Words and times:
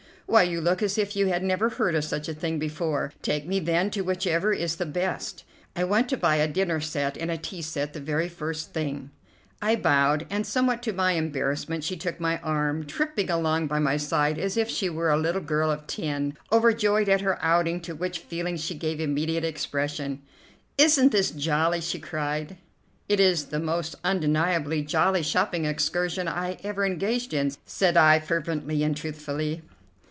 "Why, 0.27 0.43
you 0.43 0.61
look 0.61 0.81
as 0.81 0.97
if 0.97 1.17
you 1.17 1.27
had 1.27 1.43
never 1.43 1.67
heard 1.67 1.93
of 1.93 2.05
such 2.05 2.29
a 2.29 2.33
thing 2.33 2.57
before. 2.57 3.11
Take 3.21 3.45
me, 3.45 3.59
then, 3.59 3.91
to 3.91 3.99
whichever 3.99 4.53
is 4.53 4.77
the 4.77 4.85
best. 4.85 5.43
I 5.75 5.83
want 5.83 6.07
to 6.07 6.15
buy 6.15 6.37
a 6.37 6.47
dinner 6.47 6.79
set 6.79 7.17
and 7.17 7.29
a 7.29 7.35
tea 7.37 7.61
set 7.61 7.91
the 7.91 7.99
very 7.99 8.29
first 8.29 8.71
thing." 8.71 9.11
I 9.61 9.75
bowed, 9.75 10.25
and, 10.29 10.47
somewhat 10.47 10.81
to 10.83 10.93
my 10.93 11.13
embarrassment, 11.13 11.83
she 11.83 11.97
took 11.97 12.21
my 12.21 12.37
arm, 12.39 12.85
tripping 12.85 13.29
along 13.29 13.67
by 13.67 13.79
my 13.79 13.97
side 13.97 14.39
as 14.39 14.55
if 14.55 14.69
she 14.69 14.89
were 14.89 15.09
a 15.09 15.17
little 15.17 15.41
girl 15.41 15.69
of 15.69 15.85
ten, 15.85 16.37
overjoyed 16.49 17.09
at 17.09 17.19
her 17.19 17.37
outing, 17.43 17.81
to 17.81 17.93
which 17.93 18.19
feeling 18.19 18.55
she 18.55 18.73
gave 18.73 19.01
immediate 19.01 19.43
expression. 19.43 20.21
"Isn't 20.77 21.11
this 21.11 21.31
jolly?" 21.31 21.81
she 21.81 21.99
cried. 21.99 22.55
"It 23.09 23.19
is 23.19 23.47
the 23.47 23.59
most 23.59 23.95
undeniably 24.01 24.81
jolly 24.83 25.23
shopping 25.23 25.65
excursion 25.65 26.29
I 26.29 26.57
ever 26.63 26.85
engaged 26.85 27.33
in," 27.33 27.51
said 27.65 27.97
I, 27.97 28.21
fervently 28.21 28.81
and 28.81 28.95
truthfully. 28.95 29.61